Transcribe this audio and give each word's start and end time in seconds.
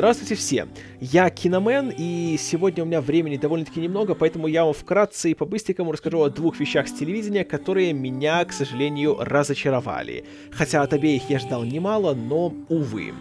Здравствуйте 0.00 0.34
все! 0.34 0.66
Я 0.98 1.28
Киномен, 1.28 1.92
и 1.94 2.38
сегодня 2.38 2.84
у 2.84 2.86
меня 2.86 3.02
времени 3.02 3.36
довольно-таки 3.36 3.80
немного, 3.80 4.14
поэтому 4.14 4.46
я 4.46 4.64
вам 4.64 4.72
вкратце 4.72 5.30
и 5.30 5.34
по-быстренькому 5.34 5.92
расскажу 5.92 6.22
о 6.22 6.30
двух 6.30 6.58
вещах 6.58 6.88
с 6.88 6.92
телевидения, 6.92 7.44
которые 7.44 7.92
меня, 7.92 8.42
к 8.46 8.52
сожалению, 8.54 9.18
разочаровали. 9.20 10.24
Хотя 10.52 10.80
от 10.80 10.94
обеих 10.94 11.28
я 11.28 11.38
ждал 11.38 11.64
немало, 11.64 12.14
но, 12.14 12.54
увы. 12.70 13.12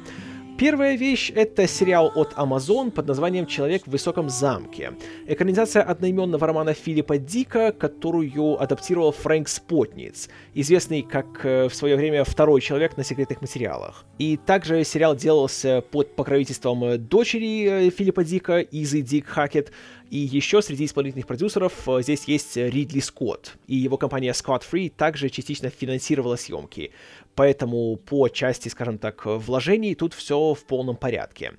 Первая 0.60 0.98
вещь— 0.98 1.32
это 1.36 1.68
сериал 1.70 2.12
от 2.16 2.34
Amazon 2.34 2.92
под 2.92 3.08
названием 3.08 3.46
«Человек 3.46 3.84
в 3.86 3.92
высоком 3.92 4.28
замке». 4.28 4.92
Экранизация 5.26 5.82
одноименного 5.84 6.46
романа 6.46 6.74
Филиппа 6.74 7.18
Дика, 7.18 7.72
которую 7.72 8.62
адаптировал 8.62 9.14
Фрэнк 9.14 9.48
Спотниц, 9.48 10.28
известный 10.54 11.02
как 11.02 11.46
э, 11.46 11.70
в 11.70 11.74
свое 11.74 11.96
время 11.96 12.26
второй 12.26 12.60
человек 12.60 12.98
на 12.98 13.06
секретных 13.06 13.40
материалах. 13.40 14.04
И 14.18 14.36
также 14.36 14.84
сериал 14.84 15.16
делался 15.16 15.82
под 15.92 16.18
покровительством 16.18 17.08
дочери 17.08 17.88
э, 17.88 17.90
Филиппа 17.90 18.26
Дика, 18.26 18.60
Изы 18.60 19.02
Дик 19.02 19.28
Хакет, 19.28 19.72
и 20.10 20.18
еще 20.18 20.62
среди 20.62 20.86
исполнительных 20.86 21.28
продюсеров 21.28 21.88
э, 21.88 22.02
здесь 22.02 22.26
есть 22.26 22.58
Ридли 22.58 23.00
Скотт, 23.00 23.56
и 23.68 23.78
его 23.78 23.96
компания 23.96 24.32
Scott 24.32 24.64
Free 24.70 24.90
также 24.90 25.30
частично 25.30 25.70
финансировала 25.70 26.36
съемки. 26.36 26.92
Поэтому 27.40 27.96
по 27.96 28.28
части, 28.28 28.68
скажем 28.68 28.98
так, 28.98 29.26
вложений 29.26 29.96
тут 29.96 30.14
все 30.14 30.54
в 30.54 30.66
полном 30.66 30.98
порядке. 30.98 31.54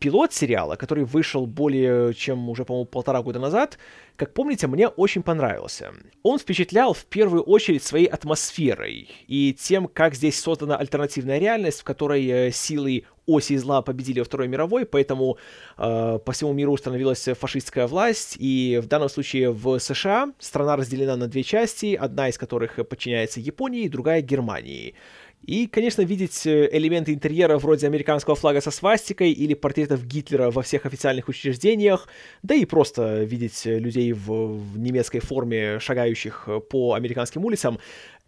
Пилот 0.00 0.32
сериала, 0.32 0.76
который 0.76 1.04
вышел 1.04 1.46
более 1.46 2.14
чем 2.14 2.48
уже, 2.48 2.64
по-моему, 2.64 2.86
полтора 2.86 3.22
года 3.22 3.38
назад, 3.38 3.78
как 4.16 4.32
помните, 4.32 4.66
мне 4.66 4.88
очень 4.88 5.22
понравился. 5.22 5.92
Он 6.22 6.38
впечатлял 6.38 6.94
в 6.94 7.04
первую 7.04 7.42
очередь 7.42 7.82
своей 7.82 8.06
атмосферой 8.06 9.08
и 9.28 9.52
тем, 9.52 9.88
как 9.88 10.14
здесь 10.14 10.40
создана 10.40 10.76
альтернативная 10.76 11.38
реальность, 11.38 11.80
в 11.80 11.84
которой 11.84 12.26
э, 12.26 12.50
силы 12.50 13.04
оси 13.26 13.56
зла 13.58 13.82
победили 13.82 14.20
во 14.20 14.24
Второй 14.24 14.48
мировой, 14.48 14.86
поэтому 14.86 15.36
э, 15.76 16.18
по 16.24 16.32
всему 16.32 16.52
миру 16.54 16.72
установилась 16.72 17.28
фашистская 17.38 17.86
власть, 17.86 18.36
и 18.38 18.80
в 18.82 18.86
данном 18.86 19.08
случае 19.08 19.50
в 19.50 19.78
США 19.78 20.32
страна 20.38 20.76
разделена 20.76 21.16
на 21.16 21.26
две 21.26 21.42
части, 21.42 21.94
одна 21.94 22.28
из 22.28 22.38
которых 22.38 22.76
подчиняется 22.88 23.38
Японии, 23.40 23.88
другая 23.88 24.22
Германии. 24.22 24.94
И, 25.46 25.66
конечно, 25.66 26.02
видеть 26.02 26.46
э, 26.46 26.68
элементы 26.70 27.14
интерьера 27.14 27.58
вроде 27.58 27.86
американского 27.86 28.36
флага 28.36 28.60
со 28.60 28.70
свастикой 28.70 29.32
или 29.32 29.54
портретов 29.54 30.04
Гитлера 30.06 30.50
во 30.50 30.62
всех 30.62 30.84
официальных 30.86 31.28
учреждениях, 31.28 32.08
да 32.42 32.54
и 32.54 32.64
просто 32.66 33.24
видеть 33.24 33.62
людей 33.64 34.12
в, 34.12 34.28
в 34.28 34.78
немецкой 34.78 35.20
форме, 35.20 35.78
шагающих 35.80 36.48
по 36.68 36.92
американским 36.92 37.44
улицам, 37.44 37.78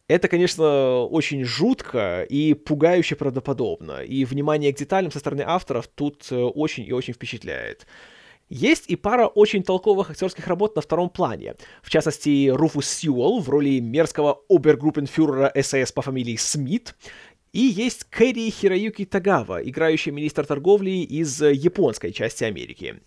это, 0.09 0.29
конечно, 0.29 1.05
очень 1.05 1.45
жутко 1.45 2.27
и 2.29 2.55
пугающе 2.55 3.17
правдоподобно, 3.17 4.03
и 4.03 4.25
внимание 4.25 4.73
к 4.73 4.77
деталям 4.77 5.11
со 5.11 5.19
стороны 5.19 5.43
авторов 5.47 5.89
тут 5.89 6.27
э, 6.31 6.37
очень 6.37 6.85
и 6.85 6.93
очень 6.93 7.15
впечатляет. 7.15 7.87
Есть 8.49 8.85
и 8.89 8.97
пара 8.97 9.27
очень 9.27 9.63
толковых 9.63 10.11
актерских 10.11 10.47
работ 10.47 10.77
на 10.77 10.83
втором 10.83 11.09
плане. 11.09 11.55
В 11.83 11.91
частности, 11.91 12.49
Руфус 12.49 12.89
Сьюэлл 12.89 13.41
в 13.41 13.49
роли 13.49 13.81
мерзкого 13.81 14.43
обергруппенфюрера 14.49 15.53
СС 15.61 15.93
по 15.93 16.03
фамилии 16.03 16.37
Смит, 16.37 16.95
и 17.53 17.61
есть 17.61 18.05
Кэрри 18.05 18.51
Хироюки 18.51 19.05
Тагава, 19.05 19.63
играющий 19.63 20.13
министр 20.13 20.47
торговли 20.47 20.91
из 20.91 21.41
японской 21.43 22.13
части 22.13 22.45
Америки. 22.45 23.01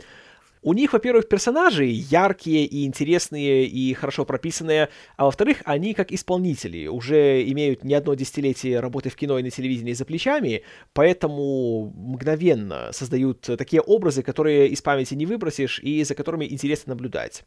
У 0.66 0.74
них, 0.74 0.94
во-первых, 0.94 1.30
персонажи 1.30 1.86
яркие 1.86 2.66
и 2.66 2.88
интересные 2.88 3.68
и 3.68 3.94
хорошо 3.94 4.26
прописанные, 4.26 4.90
а 5.16 5.26
во-вторых, 5.26 5.62
они 5.64 5.94
как 5.94 6.12
исполнители 6.12 6.88
уже 6.88 7.48
имеют 7.52 7.84
не 7.84 7.94
одно 7.94 8.16
десятилетие 8.16 8.80
работы 8.80 9.12
в 9.12 9.16
кино 9.16 9.38
и 9.38 9.44
на 9.44 9.52
телевидении 9.52 9.94
за 9.94 10.06
плечами, 10.06 10.64
поэтому 10.94 11.94
мгновенно 11.96 12.90
создают 12.94 13.42
такие 13.42 13.80
образы, 13.80 14.24
которые 14.24 14.68
из 14.70 14.82
памяти 14.82 15.14
не 15.14 15.28
выбросишь 15.28 15.78
и 15.84 16.04
за 16.04 16.16
которыми 16.16 16.46
интересно 16.46 16.96
наблюдать. 16.96 17.44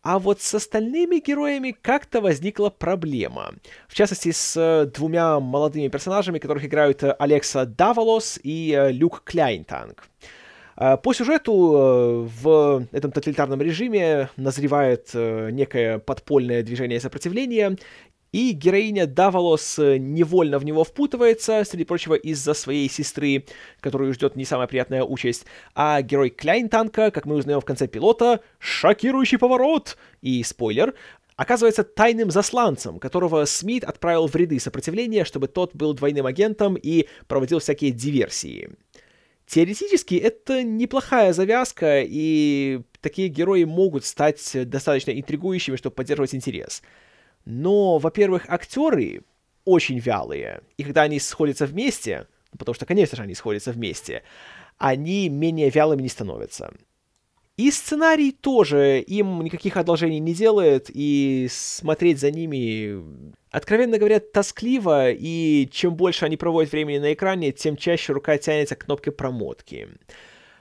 А 0.00 0.18
вот 0.18 0.40
с 0.40 0.54
остальными 0.54 1.20
героями 1.20 1.76
как-то 1.78 2.22
возникла 2.22 2.70
проблема. 2.70 3.56
В 3.88 3.94
частности, 3.94 4.30
с 4.30 4.90
двумя 4.94 5.38
молодыми 5.38 5.88
персонажами, 5.88 6.38
которых 6.38 6.64
играют 6.64 7.04
Алекса 7.18 7.66
Даволос 7.66 8.40
и 8.42 8.88
Люк 8.92 9.20
Кляйнтанг. 9.26 10.08
А, 10.22 10.37
по 10.78 11.12
сюжету 11.12 11.72
э, 11.74 12.28
в 12.42 12.86
этом 12.92 13.10
тоталитарном 13.10 13.60
режиме 13.60 14.30
назревает 14.36 15.10
э, 15.12 15.50
некое 15.50 15.98
подпольное 15.98 16.62
движение 16.62 17.00
сопротивления, 17.00 17.76
и 18.30 18.52
героиня 18.52 19.06
Даволос 19.06 19.78
э, 19.78 19.96
невольно 19.96 20.58
в 20.58 20.64
него 20.64 20.84
впутывается, 20.84 21.64
среди 21.64 21.84
прочего, 21.84 22.14
из-за 22.14 22.54
своей 22.54 22.88
сестры, 22.88 23.46
которую 23.80 24.12
ждет 24.12 24.36
не 24.36 24.44
самая 24.44 24.66
приятная 24.66 25.02
участь. 25.02 25.46
А 25.74 26.02
герой 26.02 26.30
Кляйнтанка, 26.30 27.10
как 27.10 27.24
мы 27.26 27.36
узнаем 27.36 27.60
в 27.60 27.64
конце 27.64 27.88
пилота, 27.88 28.40
шокирующий 28.58 29.38
поворот! 29.38 29.96
И 30.20 30.42
спойлер, 30.42 30.94
оказывается 31.36 31.84
тайным 31.84 32.30
засланцем, 32.30 32.98
которого 32.98 33.46
Смит 33.46 33.82
отправил 33.82 34.26
в 34.26 34.36
ряды 34.36 34.60
сопротивления, 34.60 35.24
чтобы 35.24 35.48
тот 35.48 35.74
был 35.74 35.94
двойным 35.94 36.26
агентом 36.26 36.76
и 36.76 37.08
проводил 37.26 37.60
всякие 37.60 37.92
диверсии. 37.92 38.70
Теоретически 39.48 40.14
это 40.14 40.62
неплохая 40.62 41.32
завязка, 41.32 42.02
и 42.04 42.82
такие 43.00 43.28
герои 43.28 43.64
могут 43.64 44.04
стать 44.04 44.68
достаточно 44.68 45.10
интригующими, 45.10 45.76
чтобы 45.76 45.96
поддерживать 45.96 46.34
интерес. 46.34 46.82
Но, 47.46 47.96
во-первых, 47.96 48.44
актеры 48.48 49.22
очень 49.64 50.00
вялые, 50.00 50.60
и 50.76 50.84
когда 50.84 51.02
они 51.02 51.18
сходятся 51.18 51.64
вместе, 51.64 52.26
потому 52.58 52.74
что, 52.74 52.84
конечно 52.84 53.16
же, 53.16 53.22
они 53.22 53.34
сходятся 53.34 53.72
вместе, 53.72 54.22
они 54.76 55.30
менее 55.30 55.70
вялыми 55.70 56.02
не 56.02 56.10
становятся. 56.10 56.70
И 57.58 57.72
сценарий 57.72 58.30
тоже 58.30 59.00
им 59.00 59.42
никаких 59.42 59.76
одолжений 59.76 60.20
не 60.20 60.32
делает, 60.32 60.90
и 60.94 61.48
смотреть 61.50 62.20
за 62.20 62.30
ними, 62.30 63.02
откровенно 63.50 63.98
говоря, 63.98 64.20
тоскливо, 64.20 65.10
и 65.10 65.68
чем 65.72 65.96
больше 65.96 66.24
они 66.24 66.36
проводят 66.36 66.70
времени 66.70 66.98
на 66.98 67.12
экране, 67.12 67.50
тем 67.50 67.76
чаще 67.76 68.12
рука 68.12 68.38
тянется 68.38 68.76
к 68.76 68.84
кнопке 68.84 69.10
промотки. 69.10 69.88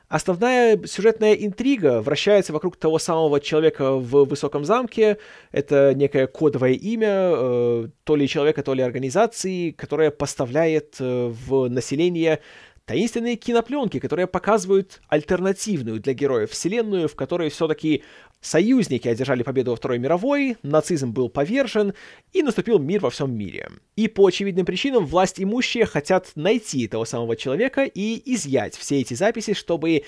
Основная 0.10 0.80
сюжетная 0.86 1.33
интрига 1.33 2.01
вращается 2.01 2.54
вокруг 2.54 2.77
того 2.77 2.98
самого 2.98 3.42
человека 3.42 3.92
в 3.94 4.24
высоком 4.24 4.66
замке. 4.66 5.18
Это 5.51 5.94
некое 5.94 6.27
кодовое 6.27 6.71
имя, 6.71 7.33
э, 7.36 7.88
то 8.06 8.16
ли 8.16 8.27
человека, 8.27 8.63
то 8.63 8.74
ли 8.74 8.81
организации, 8.81 9.71
которая 9.71 10.10
поставляет 10.10 10.95
э, 11.00 11.27
в 11.27 11.68
население 11.68 12.39
таинственные 12.88 13.36
кинопленки, 13.36 14.00
которые 14.00 14.28
показывают 14.28 15.01
альтернативную 15.10 16.00
для 16.00 16.13
героев 16.13 16.51
вселенную, 16.51 17.10
в 17.10 17.16
которой 17.16 17.50
все-таки 17.50 18.04
союзники 18.39 19.10
одержали 19.10 19.44
победу 19.44 19.72
во 19.72 19.75
Второй 19.75 20.00
мировой, 20.00 20.56
нацизм 20.63 21.12
был 21.12 21.30
повержен, 21.30 21.94
и 22.31 22.42
наступил 22.42 22.80
мир 22.80 23.01
во 23.01 23.10
всем 23.10 23.38
мире. 23.38 23.69
И 23.98 24.07
по 24.07 24.25
очевидным 24.25 24.66
причинам 24.66 25.06
власть 25.06 25.39
имущие 25.39 25.86
хотят 25.86 26.31
найти 26.36 26.86
этого 26.86 27.04
самого 27.04 27.36
человека 27.36 27.84
и 27.84 28.22
изъять 28.34 28.75
все 28.75 29.01
эти 29.01 29.13
записи, 29.13 29.54
чтобы 29.54 30.04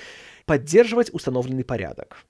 поддерживать 0.45 1.13
установленный 1.13 1.65
порядок. 1.65 2.25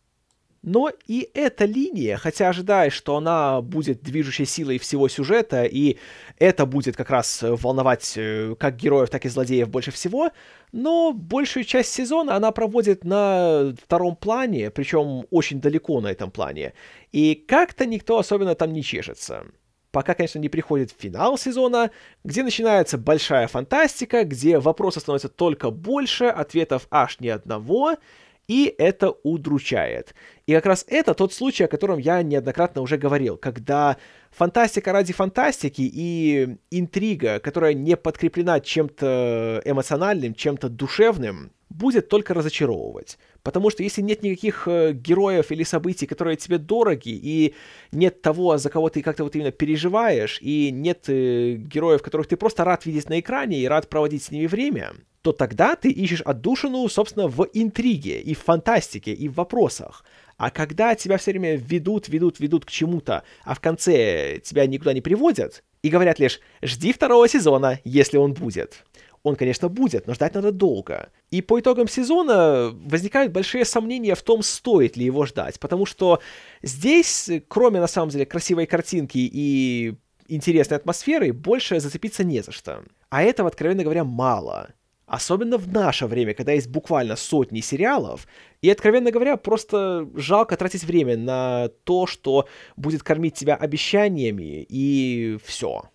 Но 0.62 0.92
и 1.08 1.30
эта 1.34 1.64
линия, 1.66 2.18
хотя 2.18 2.50
ожидаешь, 2.50 2.94
что 2.94 3.16
она 3.16 3.62
будет 3.62 4.02
движущей 4.02 4.46
силой 4.46 4.78
всего 4.78 5.08
сюжета, 5.08 5.64
и 5.64 5.98
это 6.38 6.66
будет 6.66 6.98
как 6.98 7.10
раз 7.10 7.40
волновать 7.42 8.14
э, 8.18 8.56
как 8.60 8.76
героев, 8.76 9.10
так 9.10 9.26
и 9.26 9.30
злодеев 9.30 9.70
больше 9.70 9.92
всего, 9.92 10.32
но 10.74 11.14
большую 11.14 11.64
часть 11.64 11.94
сезона 11.94 12.36
она 12.36 12.52
проводит 12.52 13.06
на 13.06 13.74
втором 13.82 14.18
плане, 14.18 14.70
причем 14.70 15.26
очень 15.32 15.62
далеко 15.62 16.02
на 16.02 16.08
этом 16.08 16.30
плане, 16.30 16.74
и 17.14 17.36
как-то 17.36 17.86
никто 17.86 18.18
особенно 18.18 18.54
там 18.54 18.74
не 18.74 18.84
чешется. 18.84 19.46
Пока, 19.92 20.14
конечно, 20.14 20.38
не 20.40 20.50
приходит 20.50 20.94
финал 20.96 21.38
сезона, 21.38 21.90
где 22.24 22.44
начинается 22.44 22.98
большая 22.98 23.48
фантастика, 23.48 24.24
где 24.24 24.60
вопросов 24.60 25.02
становится 25.02 25.30
только 25.30 25.72
больше, 25.72 26.26
ответов 26.26 26.86
аж 26.92 27.20
ни 27.22 27.30
одного— 27.30 27.96
и 28.50 28.74
это 28.80 29.12
удручает. 29.24 30.16
И 30.48 30.54
как 30.54 30.66
раз 30.66 30.84
это 30.88 31.14
тот 31.14 31.32
случай, 31.32 31.66
о 31.66 31.68
котором 31.68 32.00
я 32.00 32.24
неоднократно 32.24 32.82
уже 32.82 32.98
говорил, 32.98 33.38
когда 33.38 33.98
фантастика 34.32 34.92
ради 34.92 35.14
фантастики 35.14 35.84
и 35.84 36.58
интрига, 36.72 37.40
которая 37.40 37.76
не 37.76 37.96
подкреплена 37.96 38.60
чем-то 38.60 39.62
эмоциональным, 39.64 40.34
чем-то 40.34 40.68
душевным, 40.68 41.52
будет 41.70 42.10
только 42.10 42.34
разочаровывать. 42.34 43.20
Потому 43.44 43.70
что 43.70 43.84
если 43.84 44.02
нет 44.02 44.24
никаких 44.24 44.68
э, 44.68 44.94
героев 44.94 45.52
или 45.52 45.64
событий, 45.64 46.08
которые 46.08 46.36
тебе 46.36 46.58
дороги, 46.58 47.10
и 47.10 47.54
нет 47.92 48.24
того, 48.24 48.58
за 48.58 48.72
кого 48.72 48.90
ты 48.90 49.04
как-то 49.04 49.24
вот 49.24 49.36
именно 49.36 49.52
переживаешь, 49.52 50.40
и 50.42 50.72
нет 50.72 51.06
э, 51.08 51.54
героев, 51.54 52.02
которых 52.02 52.28
ты 52.28 52.36
просто 52.36 52.64
рад 52.64 52.88
видеть 52.88 53.10
на 53.10 53.20
экране 53.20 53.60
и 53.60 53.68
рад 53.68 53.88
проводить 53.88 54.24
с 54.24 54.32
ними 54.32 54.48
время, 54.48 54.94
то 55.30 55.38
тогда 55.38 55.76
ты 55.76 55.92
ищешь 55.92 56.22
отдушину, 56.22 56.88
собственно, 56.90 57.28
в 57.28 57.48
интриге, 57.54 58.20
и 58.22 58.34
в 58.34 58.40
фантастике, 58.40 59.14
и 59.14 59.28
в 59.28 59.36
вопросах. 59.36 60.04
А 60.38 60.50
когда 60.50 60.96
тебя 60.96 61.18
все 61.18 61.32
время 61.32 61.56
ведут, 61.56 62.10
ведут, 62.10 62.40
ведут 62.40 62.66
к 62.66 62.72
чему-то, 62.72 63.24
а 63.44 63.54
в 63.54 63.60
конце 63.60 64.40
тебя 64.44 64.66
никуда 64.66 64.94
не 64.94 65.02
приводят, 65.02 65.64
и 65.84 65.90
говорят 65.90 66.20
лишь 66.20 66.40
«жди 66.64 66.94
второго 66.94 67.28
сезона, 67.28 67.80
если 67.84 68.18
он 68.18 68.34
будет», 68.34 68.84
Он, 69.24 69.36
конечно, 69.36 69.68
будет, 69.68 70.08
но 70.08 70.14
ждать 70.14 70.34
надо 70.34 70.52
долго. 70.52 71.10
И 71.30 71.42
по 71.42 71.60
итогам 71.60 71.90
сезона 71.90 72.72
возникают 72.74 73.34
большие 73.34 73.66
сомнения 73.66 74.16
в 74.16 74.22
том, 74.22 74.42
стоит 74.42 74.98
ли 74.98 75.04
его 75.06 75.26
ждать, 75.26 75.60
потому 75.60 75.86
что 75.86 76.22
здесь, 76.64 77.30
кроме, 77.50 77.82
на 77.82 77.88
самом 77.88 78.10
деле, 78.10 78.26
красивой 78.26 78.66
картинки 78.66 79.18
и 79.18 79.96
интересной 80.30 80.78
атмосферы, 80.78 81.34
больше 81.34 81.80
зацепиться 81.80 82.24
не 82.24 82.42
за 82.42 82.52
что. 82.54 82.84
А 83.10 83.24
этого, 83.24 83.50
откровенно 83.50 83.84
говоря, 83.84 84.04
мало. 84.04 84.70
Особенно 85.10 85.58
в 85.58 85.68
наше 85.68 86.06
время, 86.06 86.36
когда 86.36 86.52
есть 86.52 86.70
буквально 86.70 87.16
сотни 87.16 87.62
сериалов, 87.62 88.28
и, 88.62 88.70
откровенно 88.70 89.10
говоря, 89.10 89.38
просто 89.38 90.08
жалко 90.14 90.56
тратить 90.56 90.84
время 90.84 91.18
на 91.18 91.70
то, 91.84 92.06
что 92.06 92.48
будет 92.76 93.02
кормить 93.02 93.34
тебя 93.34 93.56
обещаниями, 93.56 94.64
и 94.70 95.40
все. 95.44 95.90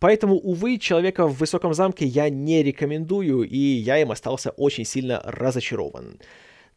Поэтому, 0.00 0.34
увы, 0.34 0.76
человека 0.76 1.26
в 1.26 1.38
высоком 1.38 1.72
замке 1.72 2.04
я 2.04 2.28
не 2.28 2.62
рекомендую, 2.62 3.44
и 3.44 3.56
я 3.56 3.96
им 3.96 4.10
остался 4.10 4.50
очень 4.50 4.84
сильно 4.84 5.22
разочарован. 5.24 6.20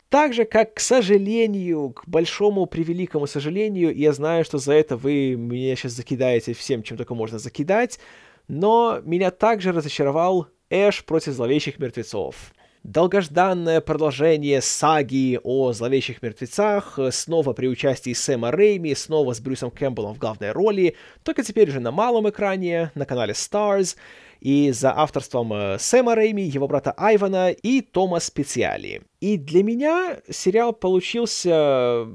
Так 0.07 0.33
же, 0.33 0.45
как, 0.45 0.75
к 0.75 0.79
сожалению, 0.79 1.89
к 1.89 2.07
большому 2.07 2.67
превеликому 2.67 3.27
сожалению, 3.27 3.93
я 3.93 4.13
знаю, 4.13 4.45
что 4.45 4.59
за 4.59 4.71
это 4.71 4.95
вы 4.95 5.35
меня 5.35 5.75
сейчас 5.75 5.91
закидаете 5.91 6.53
всем, 6.53 6.83
чем 6.83 6.95
только 6.95 7.15
можно 7.15 7.37
закидать, 7.37 7.99
но 8.47 9.01
меня 9.03 9.29
также 9.29 9.73
разочаровал 9.73 10.47
Эш 10.73 11.05
против 11.05 11.33
зловещих 11.33 11.77
мертвецов. 11.77 12.51
Долгожданное 12.81 13.79
продолжение 13.79 14.59
саги 14.59 15.39
о 15.43 15.71
зловещих 15.71 16.23
мертвецах, 16.23 16.97
снова 17.11 17.53
при 17.53 17.67
участии 17.67 18.11
Сэма 18.13 18.49
Рейми, 18.49 18.95
снова 18.95 19.33
с 19.33 19.39
Брюсом 19.39 19.69
Кэмпбеллом 19.69 20.15
в 20.15 20.17
главной 20.17 20.51
роли, 20.51 20.95
только 21.21 21.43
теперь 21.43 21.69
уже 21.69 21.79
на 21.79 21.91
малом 21.91 22.27
экране, 22.27 22.91
на 22.95 23.05
канале 23.05 23.33
Stars, 23.33 23.95
и 24.39 24.71
за 24.71 24.97
авторством 24.97 25.53
э, 25.53 25.77
Сэма 25.77 26.15
Рейми, 26.15 26.41
его 26.41 26.67
брата 26.67 26.91
Айвана 26.97 27.51
и 27.51 27.81
Тома 27.81 28.19
Специали. 28.19 29.03
И 29.21 29.37
для 29.37 29.63
меня 29.63 30.17
сериал 30.27 30.73
получился 30.73 32.07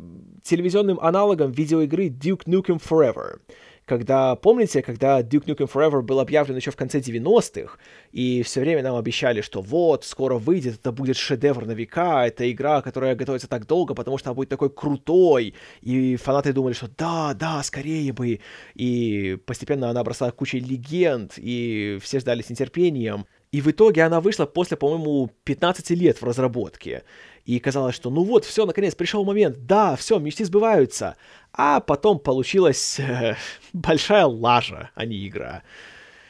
телевизионным 0.43 0.99
аналогом 0.99 1.53
видеоигры 1.53 2.09
Duke 2.09 2.45
Nukem 2.47 2.83
Forever— 2.83 3.39
когда, 3.89 4.37
помните, 4.37 4.83
когда 4.83 5.23
Duke 5.23 5.47
Nukem 5.47 5.71
Forever 5.73 6.03
был 6.03 6.21
объявлен 6.21 6.57
еще 6.57 6.71
в 6.71 6.77
конце 6.77 7.01
90-х, 7.01 7.79
и 8.13 8.43
все 8.43 8.61
время 8.61 8.83
нам 8.83 8.97
обещали, 8.97 9.41
что 9.41 9.63
вот, 9.63 10.05
скоро 10.05 10.35
выйдет, 10.35 10.75
это 10.75 10.93
будет 10.93 11.17
шедевр 11.17 11.65
на 11.65 11.73
века, 11.73 12.27
это 12.27 12.51
игра, 12.51 12.83
которая 12.83 13.17
готовится 13.17 13.49
так 13.49 13.67
долго, 13.67 13.95
потому 13.95 14.19
что 14.19 14.31
она 14.31 14.35
будет 14.35 14.51
такой 14.51 14.71
крутой, 14.71 15.55
и 15.81 16.17
фанаты 16.17 16.53
думали, 16.53 16.75
что 16.75 16.89
да, 16.97 17.33
да, 17.35 17.63
скорее 17.63 18.13
бы, 18.13 18.41
и 18.75 19.39
постепенно 19.47 19.89
она 19.89 20.01
обросла 20.01 20.31
кучей 20.31 20.61
легенд, 20.61 21.35
и 21.37 21.99
все 22.03 22.21
ждали 22.21 22.43
с 22.43 22.51
нетерпением, 22.51 23.27
и 23.51 23.61
в 23.61 23.71
итоге 23.71 24.03
она 24.03 24.21
вышла 24.21 24.47
после, 24.47 24.77
по-моему, 24.77 25.31
15 25.45 25.91
лет 25.91 26.21
в 26.21 26.25
разработке. 26.25 27.05
И 27.45 27.59
казалось, 27.61 27.95
что 27.95 28.11
ну 28.11 28.25
вот, 28.25 28.45
все, 28.45 28.67
наконец, 28.67 28.95
пришел 28.95 29.25
момент, 29.25 29.65
да, 29.67 29.97
все, 29.97 30.19
мечты 30.19 30.45
сбываются. 30.45 31.17
А 31.53 31.81
потом 31.81 32.19
получилась 32.19 32.99
э, 33.01 33.37
большая 33.73 34.27
лажа, 34.27 34.91
а 34.95 35.07
не 35.07 35.27
игра. 35.27 35.63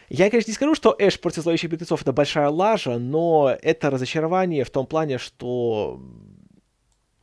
Я, 0.09 0.31
конечно, 0.31 0.51
не 0.51 0.55
скажу, 0.55 0.75
что 0.75 0.95
Эш 0.99 1.21
против 1.21 1.43
зловещих 1.43 1.71
мертвецов 1.71 2.03
это 2.03 2.13
большая 2.13 2.49
лажа, 2.49 2.99
но 2.99 3.55
это 3.63 3.91
разочарование 3.91 4.65
в 4.65 4.71
том 4.71 4.87
плане, 4.87 5.19
что 5.19 6.01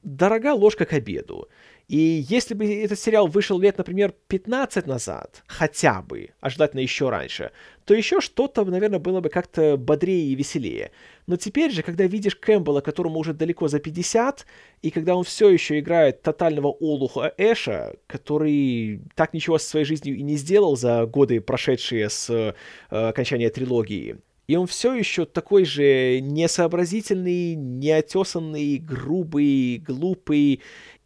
дорога 0.06 0.54
ложка 0.54 0.86
к 0.86 0.94
обеду. 0.94 1.50
И 1.88 2.26
если 2.30 2.56
бы 2.56 2.66
этот 2.66 3.00
сериал 3.00 3.28
вышел 3.28 3.60
лет, 3.60 3.78
например, 3.78 4.14
15 4.28 4.88
назад, 4.88 5.44
хотя 5.46 6.02
бы, 6.02 6.30
а 6.40 6.50
желательно 6.50 6.80
еще 6.80 7.10
раньше, 7.10 7.52
то 7.86 7.94
еще 7.94 8.22
что-то, 8.22 8.66
наверное, 8.66 8.98
было 8.98 9.22
бы 9.22 9.30
как-то 9.30 9.78
бодрее 9.78 10.32
и 10.32 10.36
веселее. 10.36 10.92
Но 11.28 11.36
теперь 11.36 11.72
же, 11.72 11.84
когда 11.84 12.06
видишь 12.06 12.36
Кэмпбелла, 12.36 12.82
которому 12.82 13.20
уже 13.20 13.34
далеко 13.34 13.68
за 13.68 13.80
50, 13.80 14.48
и 14.82 14.90
когда 14.90 15.16
он 15.16 15.24
все 15.24 15.50
еще 15.50 15.78
играет 15.80 16.24
тотального 16.24 16.70
олуха 16.70 17.34
Эша, 17.38 17.96
который 18.08 19.02
так 19.14 19.34
ничего 19.34 19.60
со 19.60 19.70
своей 19.70 19.86
жизнью 19.86 20.18
и 20.18 20.24
не 20.24 20.38
сделал 20.38 20.76
за 20.76 21.06
годы, 21.06 21.40
прошедшие 21.40 22.10
с 22.10 22.30
э, 22.32 22.54
окончания 22.90 23.50
трилогии, 23.52 24.18
и 24.48 24.56
он 24.56 24.68
все 24.68 24.94
еще 24.94 25.26
такой 25.26 25.66
же 25.66 26.20
несообразительный, 26.22 27.56
неотесанный, 27.56 28.78
грубый, 28.78 29.78
глупый 29.78 30.62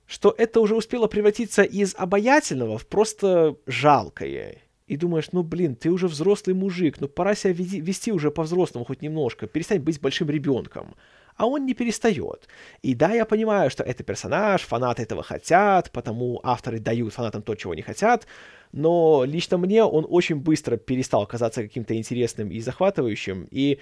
что 0.10 0.34
это 0.36 0.60
уже 0.60 0.76
успело 0.76 1.06
превратиться 1.06 1.62
из 1.62 1.94
обаятельного 1.96 2.80
в 2.80 2.88
просто 2.88 3.56
жалкое. 3.68 4.58
И 4.88 4.98
думаешь, 4.98 5.32
ну 5.34 5.44
блин, 5.44 5.76
ты 5.76 5.92
уже 5.92 6.08
взрослый 6.08 6.56
мужик, 6.56 7.00
ну 7.00 7.08
пора 7.08 7.36
себя 7.36 7.54
вести, 7.54 7.80
вести 7.80 8.12
уже 8.12 8.32
по-взрослому 8.32 8.86
хоть 8.86 9.04
немножко, 9.04 9.46
перестань 9.46 9.80
быть 9.80 10.02
большим 10.02 10.28
ребенком. 10.32 10.96
А 11.36 11.46
он 11.46 11.68
не 11.68 11.76
перестает. 11.76 12.50
И 12.82 12.96
да, 12.96 13.14
я 13.14 13.24
понимаю, 13.24 13.70
что 13.70 13.84
это 13.84 14.04
персонаж, 14.04 14.62
фанаты 14.64 15.04
этого 15.04 15.22
хотят, 15.22 15.92
потому 15.92 16.42
авторы 16.44 16.80
дают 16.80 17.14
фанатам 17.14 17.44
то, 17.44 17.54
чего 17.54 17.76
не 17.76 17.84
хотят, 17.84 18.26
но 18.72 19.24
лично 19.26 19.58
мне 19.58 19.84
он 19.84 20.06
очень 20.08 20.36
быстро 20.36 20.78
перестал 20.78 21.26
казаться 21.26 21.64
каким-то 21.64 21.96
интересным 21.96 22.52
и 22.52 22.60
захватывающим, 22.60 23.48
и 23.52 23.80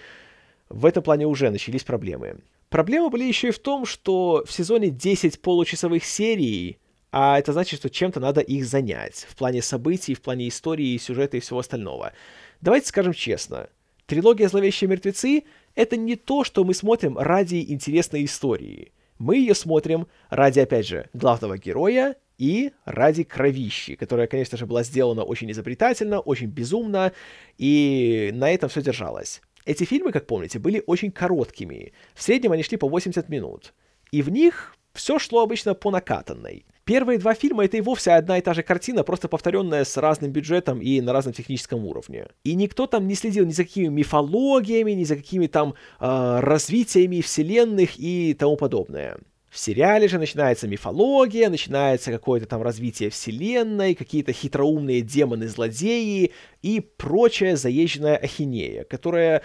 в 0.69 0.85
этом 0.85 1.03
плане 1.03 1.25
уже 1.27 1.49
начались 1.49 1.83
проблемы. 1.83 2.37
Проблемы 2.69 3.09
были 3.09 3.23
еще 3.23 3.49
и 3.49 3.51
в 3.51 3.59
том, 3.59 3.85
что 3.85 4.43
в 4.45 4.51
сезоне 4.51 4.89
10 4.89 5.41
получасовых 5.41 6.03
серий, 6.03 6.77
а 7.11 7.39
это 7.39 7.53
значит, 7.53 7.79
что 7.79 7.89
чем-то 7.89 8.19
надо 8.19 8.41
их 8.41 8.65
занять 8.65 9.25
в 9.29 9.35
плане 9.35 9.61
событий, 9.61 10.13
в 10.13 10.21
плане 10.21 10.49
истории, 10.49 10.97
сюжета 10.97 11.37
и 11.37 11.39
всего 11.39 11.59
остального. 11.59 12.11
Давайте 12.59 12.87
скажем 12.87 13.13
честно, 13.13 13.69
трилогия 14.05 14.49
«Зловещие 14.49 14.89
мертвецы»— 14.89 15.43
это 15.75 15.95
не 15.95 16.15
то, 16.15 16.43
что 16.43 16.65
мы 16.65 16.73
смотрим 16.73 17.17
ради 17.17 17.65
интересной 17.69 18.25
истории. 18.25 18.91
Мы 19.19 19.37
ее 19.37 19.55
смотрим 19.55 20.07
ради, 20.29 20.59
опять 20.59 20.87
же, 20.87 21.09
главного 21.13 21.57
героя 21.57 22.15
и 22.37 22.71
ради 22.85 23.23
кровищи, 23.23 23.95
которая, 23.95 24.27
конечно 24.27 24.57
же, 24.57 24.65
была 24.65 24.83
сделана 24.83 25.23
очень 25.23 25.51
изобретательно, 25.51 26.19
очень 26.19 26.47
безумно, 26.47 27.11
и 27.57 28.31
на 28.33 28.51
этом 28.51 28.69
все 28.69 28.81
держалось. 28.81 29.41
Эти 29.65 29.83
фильмы, 29.83 30.11
как 30.11 30.27
помните, 30.27 30.59
были 30.59 30.83
очень 30.87 31.11
короткими. 31.11 31.91
В 32.13 32.23
среднем 32.23 32.53
они 32.53 32.63
шли 32.63 32.77
по 32.77 32.87
80 32.87 33.27
минут. 33.27 33.73
И 34.11 34.21
в 34.21 34.29
них 34.29 34.75
все 34.93 35.19
шло 35.19 35.43
обычно 35.43 35.73
по 35.73 35.91
накатанной. 35.91 36.65
Первые 36.85 37.19
два 37.19 37.33
фильма 37.33 37.65
это 37.65 37.75
и 37.75 37.81
вовсе 37.81 38.11
одна 38.11 38.37
и 38.37 38.41
та 38.41 38.53
же 38.53 38.63
картина, 38.63 39.03
просто 39.03 39.27
повторенная 39.27 39.83
с 39.83 39.97
разным 39.97 40.31
бюджетом 40.31 40.79
и 40.79 41.01
на 41.01 41.11
разном 41.11 41.33
техническом 41.33 41.85
уровне. 41.85 42.27
И 42.45 42.55
никто 42.55 42.87
там 42.87 43.07
не 43.07 43.15
следил 43.15 43.45
ни 43.45 43.51
за 43.51 43.65
какими 43.65 43.87
мифологиями, 43.87 44.91
ни 44.91 45.03
за 45.03 45.17
какими 45.17 45.47
там 45.47 45.73
э, 45.99 46.39
развитиями 46.39 47.19
вселенных 47.19 47.99
и 47.99 48.33
тому 48.35 48.55
подобное. 48.55 49.17
В 49.49 49.57
сериале 49.57 50.07
же 50.07 50.19
начинается 50.19 50.67
мифология, 50.67 51.49
начинается 51.49 52.11
какое-то 52.11 52.45
там 52.47 52.61
развитие 52.61 53.09
вселенной, 53.09 53.95
какие-то 53.95 54.33
хитроумные 54.33 55.01
демоны-злодеи 55.01 56.33
и 56.61 56.79
прочая 56.97 57.55
заезженная 57.55 58.17
ахинея, 58.17 58.83
которая 58.83 59.41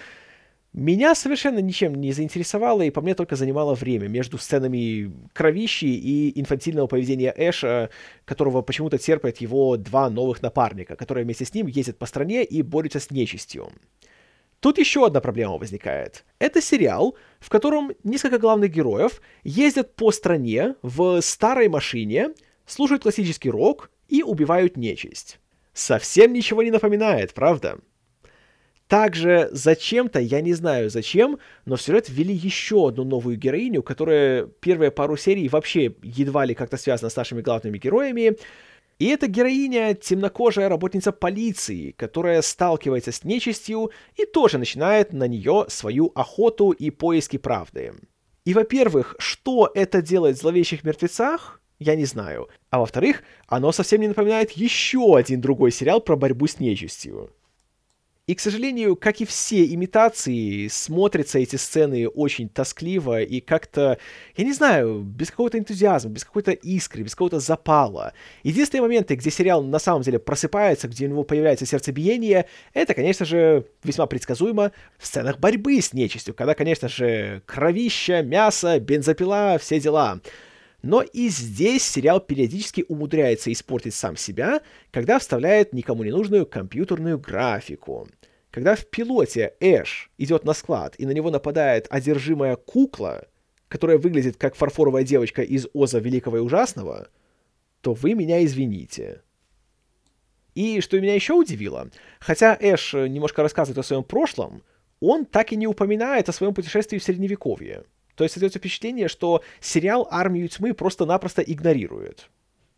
меня 0.72 1.14
совершенно 1.14 1.58
ничем 1.58 1.94
не 1.94 2.12
заинтересовала 2.12 2.80
и 2.82 2.90
по 2.90 3.02
мне 3.02 3.14
только 3.14 3.36
занимала 3.36 3.74
время 3.74 4.08
между 4.08 4.38
сценами 4.38 5.12
кровищи 5.34 5.84
и 5.84 6.40
инфантильного 6.40 6.86
поведения 6.86 7.32
Эша, 7.36 7.90
которого 8.24 8.62
почему-то 8.62 8.96
терпят 8.96 9.38
его 9.38 9.76
два 9.76 10.08
новых 10.08 10.40
напарника, 10.40 10.96
которые 10.96 11.24
вместе 11.24 11.44
с 11.44 11.52
ним 11.52 11.66
ездят 11.66 11.98
по 11.98 12.06
стране 12.06 12.42
и 12.42 12.62
борются 12.62 13.00
с 13.00 13.10
нечистью. 13.10 13.70
Тут 14.62 14.78
еще 14.78 15.04
одна 15.04 15.20
проблема 15.20 15.58
возникает. 15.58 16.24
Это 16.38 16.62
сериал, 16.62 17.16
в 17.40 17.48
котором 17.48 17.90
несколько 18.04 18.38
главных 18.38 18.70
героев 18.70 19.20
ездят 19.42 19.96
по 19.96 20.12
стране 20.12 20.76
в 20.82 21.20
старой 21.20 21.68
машине, 21.68 22.30
слушают 22.64 23.02
классический 23.02 23.50
рок 23.50 23.90
и 24.06 24.22
убивают 24.22 24.76
нечисть. 24.76 25.40
Совсем 25.72 26.32
ничего 26.32 26.62
не 26.62 26.70
напоминает, 26.70 27.34
правда? 27.34 27.80
Также 28.86 29.48
зачем-то, 29.50 30.20
я 30.20 30.40
не 30.40 30.52
знаю 30.52 30.90
зачем, 30.90 31.40
но 31.64 31.74
в 31.74 31.82
сюжет 31.82 32.08
ввели 32.08 32.32
еще 32.32 32.86
одну 32.86 33.02
новую 33.02 33.36
героиню, 33.36 33.82
которая 33.82 34.46
первые 34.46 34.92
пару 34.92 35.16
серий 35.16 35.48
вообще 35.48 35.96
едва 36.04 36.44
ли 36.44 36.54
как-то 36.54 36.76
связана 36.76 37.10
с 37.10 37.16
нашими 37.16 37.40
главными 37.40 37.78
героями, 37.78 38.36
и 39.02 39.06
эта 39.06 39.26
героиня— 39.26 39.94
темнокожая 40.00 40.68
работница 40.68 41.10
полиции, 41.10 41.90
которая 41.90 42.40
сталкивается 42.40 43.10
с 43.10 43.24
нечистью 43.24 43.90
и 44.14 44.24
тоже 44.24 44.58
начинает 44.58 45.12
на 45.12 45.26
нее 45.26 45.64
свою 45.66 46.12
охоту 46.14 46.70
и 46.70 46.90
поиски 46.90 47.36
правды. 47.36 47.94
И, 48.44 48.54
во-первых, 48.54 49.16
что 49.18 49.68
это 49.74 50.02
делает 50.02 50.36
в 50.36 50.40
«Зловещих 50.40 50.84
мертвецах», 50.84 51.60
я 51.80 51.96
не 51.96 52.04
знаю. 52.04 52.48
А 52.70 52.78
во-вторых, 52.78 53.24
оно 53.48 53.72
совсем 53.72 54.00
не 54.02 54.06
напоминает 54.06 54.52
еще 54.52 55.16
один 55.16 55.40
другой 55.40 55.72
сериал 55.72 56.00
про 56.00 56.14
борьбу 56.14 56.46
с 56.46 56.60
нечистью. 56.60 57.32
И, 58.32 58.34
к 58.34 58.40
сожалению, 58.40 58.96
как 58.96 59.20
и 59.20 59.26
все 59.26 59.62
имитации, 59.62 60.66
смотрятся 60.68 61.38
эти 61.38 61.56
сцены 61.56 62.08
очень 62.08 62.48
тоскливо 62.48 63.20
и 63.20 63.40
как-то, 63.40 63.98
я 64.38 64.44
не 64.44 64.54
знаю, 64.54 65.02
без 65.02 65.30
какого-то 65.30 65.58
энтузиазма, 65.58 66.12
без 66.12 66.24
какой-то 66.24 66.52
искры, 66.52 67.02
без 67.02 67.10
какого-то 67.10 67.40
запала. 67.40 68.14
Единственные 68.42 68.80
моменты, 68.84 69.16
где 69.16 69.30
сериал 69.30 69.62
на 69.62 69.78
самом 69.78 70.00
деле 70.00 70.18
просыпается, 70.18 70.88
где 70.88 71.04
у 71.04 71.10
него 71.10 71.24
появляется 71.24 71.66
сердцебиение, 71.66 72.46
это, 72.72 72.94
конечно 72.94 73.26
же, 73.26 73.66
весьма 73.84 74.06
предсказуемо 74.06 74.72
в 74.96 75.06
сценах 75.06 75.38
борьбы 75.38 75.82
с 75.82 75.92
нечистью, 75.92 76.32
когда, 76.32 76.54
конечно 76.54 76.88
же, 76.88 77.42
кровища, 77.44 78.22
мясо, 78.22 78.80
бензопила, 78.80 79.58
все 79.60 79.78
дела. 79.78 80.22
Но 80.80 81.02
и 81.02 81.28
здесь 81.28 81.84
сериал 81.84 82.18
периодически 82.18 82.84
умудряется 82.88 83.52
испортить 83.52 83.94
сам 83.94 84.16
себя, 84.16 84.62
когда 84.90 85.18
вставляет 85.18 85.74
никому 85.74 86.02
не 86.02 86.10
нужную 86.10 86.46
компьютерную 86.46 87.18
графику. 87.18 88.08
Когда 88.52 88.76
в 88.76 88.84
пилоте 88.84 89.54
Эш 89.60 90.10
идет 90.18 90.44
на 90.44 90.52
склад 90.52 90.94
и 90.98 91.06
на 91.06 91.12
него 91.12 91.30
нападает 91.30 91.86
одержимая 91.88 92.56
кукла, 92.56 93.26
которая 93.68 93.96
выглядит 93.96 94.36
как 94.36 94.54
фарфоровая 94.54 95.04
девочка 95.04 95.40
из 95.42 95.66
Оза 95.72 96.00
Великого 96.00 96.36
и 96.36 96.40
Ужасного, 96.40 97.08
то 97.80 97.94
вы 97.94 98.12
меня 98.12 98.44
извините. 98.44 99.22
И 100.54 100.82
что 100.82 101.00
меня 101.00 101.14
еще 101.14 101.32
удивило, 101.32 101.90
хотя 102.20 102.54
Эш 102.60 102.92
немножко 102.92 103.42
рассказывает 103.42 103.78
о 103.78 103.82
своем 103.82 104.04
прошлом, 104.04 104.62
он 105.00 105.24
так 105.24 105.52
и 105.52 105.56
не 105.56 105.66
упоминает 105.66 106.28
о 106.28 106.32
своем 106.32 106.52
путешествии 106.52 106.98
в 106.98 107.04
Средневековье. 107.04 107.84
То 108.16 108.24
есть 108.24 108.34
создается 108.34 108.58
впечатление, 108.58 109.08
что 109.08 109.42
сериал 109.60 110.06
«Армию 110.10 110.46
тьмы» 110.50 110.74
просто-напросто 110.74 111.40
игнорирует. 111.40 112.28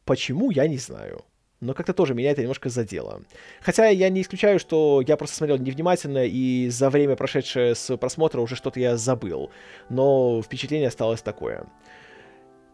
Почему, 0.05 0.53
я 0.53 0.69
не 0.69 0.79
знаю. 0.79 1.25
Но 1.65 1.73
как-то 1.73 1.95
тоже 1.95 2.15
меня 2.15 2.31
это 2.31 2.43
немножко 2.43 2.69
задело. 2.69 3.23
Хотя 3.61 3.89
я 3.89 4.11
не 4.11 4.21
исключаю, 4.21 4.59
что 4.59 5.03
я 5.07 5.17
просто 5.17 5.37
смотрел 5.37 5.57
невнимательно, 5.57 6.25
и 6.27 6.69
за 6.69 6.91
время, 6.91 7.17
прошедшее 7.17 7.75
с 7.75 7.97
просмотра, 7.97 8.41
уже 8.41 8.55
что-то 8.55 8.79
я 8.81 8.97
забыл. 8.97 9.51
Но 9.89 10.43
впечатление 10.43 10.89
осталось 10.89 11.23
такое. 11.23 11.67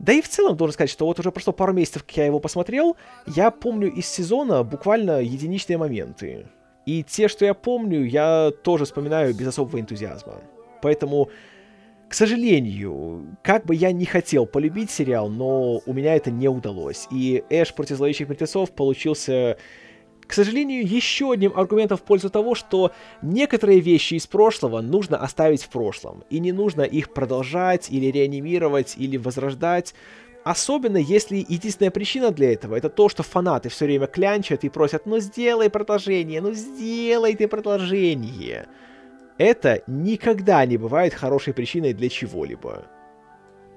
Да 0.01 0.13
и 0.13 0.21
в 0.21 0.29
целом 0.29 0.57
должен 0.57 0.73
сказать, 0.73 0.91
что 0.91 1.07
вот 1.07 1.21
уже 1.21 1.31
прошло 1.31 1.53
пару 1.53 1.73
месяцев, 1.73 2.03
как 2.03 2.17
я 2.17 2.27
его 2.27 2.41
посмотрел, 2.41 2.97
я 3.27 3.51
помню 3.51 3.93
из 3.93 4.07
сезона 4.07 4.65
буквально 4.65 5.21
единичные 5.21 5.77
моменты. 5.77 6.47
И 6.87 7.05
те, 7.05 7.29
что 7.29 7.45
я 7.45 7.55
помню, 7.55 8.05
я 8.05 8.51
тоже 8.65 8.87
вспоминаю 8.87 9.35
без 9.35 9.47
особого 9.47 9.79
энтузиазма. 9.79 10.41
Поэтому 10.83 11.31
к 12.11 12.15
сожалению, 12.15 13.37
как 13.45 13.67
бы 13.67 13.77
я 13.77 13.93
не 13.93 14.05
хотел 14.05 14.45
полюбить 14.45 14.91
сериал, 14.91 15.29
но 15.29 15.81
у 15.87 15.93
меня 15.93 16.17
это 16.17 16.33
не 16.33 16.49
удалось. 16.49 17.07
И 17.13 17.45
Эш 17.51 17.73
против 17.73 17.99
зловещих 17.99 18.29
мертвецов 18.29 18.73
получился, 18.73 19.57
к 20.27 20.33
сожалению, 20.33 20.85
еще 20.85 21.31
одним 21.31 21.53
аргументом 21.55 21.99
в 21.99 22.03
пользу 22.03 22.29
того, 22.29 22.57
что 22.57 22.91
некоторые 23.23 23.79
вещи 23.79 24.15
из 24.15 24.27
прошлого 24.27 24.81
нужно 24.81 25.19
оставить 25.19 25.63
в 25.63 25.69
прошлом. 25.69 26.25
И 26.31 26.41
не 26.41 26.51
нужно 26.51 26.83
их 26.83 27.13
продолжать, 27.13 27.93
или 27.93 28.07
реанимировать, 28.07 28.97
или 28.97 29.17
возрождать. 29.17 29.95
Особенно 30.43 30.97
если 30.97 31.37
единственная 31.37 31.93
причина 31.93 32.33
для 32.33 32.53
этого 32.53 32.75
это 32.75 32.89
то, 32.89 33.09
что 33.09 33.23
фанаты 33.23 33.69
все 33.69 33.85
время 33.85 34.09
клянчат 34.09 34.65
и 34.65 34.69
просят, 34.69 35.07
ну 35.07 35.21
сделай 35.21 35.71
продолжение, 35.71 36.41
ну 36.41 36.55
сделай 36.55 37.37
ты 37.37 37.47
продолжение 37.47 38.67
это 39.41 39.83
никогда 39.87 40.65
не 40.67 40.77
бывает 40.77 41.15
хорошей 41.15 41.55
причиной 41.55 41.95
для 41.95 42.11
чего-либо. 42.11 42.85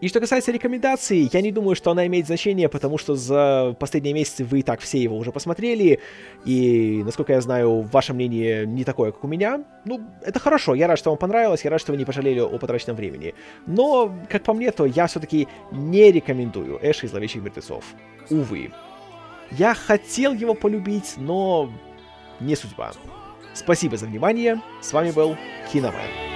И 0.01 0.09
что 0.09 0.19
касается 0.19 0.51
рекомендаций, 0.51 1.29
я 1.31 1.39
не 1.39 1.53
думаю, 1.53 1.77
что 1.77 1.91
она 1.91 2.05
имеет 2.07 2.25
значение, 2.25 2.67
потому 2.67 2.97
что 2.97 3.15
за 3.15 3.73
последние 3.79 4.13
месяцы 4.13 4.43
вы 4.43 4.59
и 4.59 4.61
так 4.61 4.81
все 4.81 5.01
его 5.01 5.17
уже 5.17 5.31
посмотрели, 5.31 6.01
и, 6.43 7.01
насколько 7.05 7.31
я 7.31 7.39
знаю, 7.39 7.83
ваше 7.83 8.13
мнение 8.13 8.67
не 8.67 8.83
такое, 8.83 9.13
как 9.13 9.23
у 9.23 9.27
меня. 9.27 9.63
Ну, 9.85 10.01
это 10.21 10.37
хорошо, 10.39 10.75
я 10.75 10.87
рад, 10.87 10.99
что 10.99 11.11
вам 11.11 11.17
понравилось, 11.17 11.63
я 11.63 11.71
рад, 11.71 11.79
что 11.79 11.93
вы 11.93 11.97
не 11.97 12.03
пожалели 12.03 12.41
о 12.41 12.57
потраченном 12.57 12.97
времени. 12.97 13.33
Но, 13.65 14.13
как 14.29 14.43
по 14.43 14.53
мне, 14.53 14.71
то 14.71 14.85
я 14.85 15.07
все-таки 15.07 15.47
не 15.71 16.11
рекомендую 16.11 16.77
Эш 16.81 17.05
из 17.05 17.11
Зловещих 17.11 17.41
Мертвецов. 17.41 17.85
Увы. 18.29 18.69
Я 19.51 19.73
хотел 19.73 20.33
его 20.33 20.55
полюбить, 20.55 21.13
но 21.15 21.71
не 22.41 22.57
судьба. 22.57 22.91
Спасибо 23.53 23.97
за 23.97 24.05
внимание. 24.07 24.61
С 24.81 24.93
вами 24.93 25.11
был 25.11 25.37
Киномен. 25.71 26.32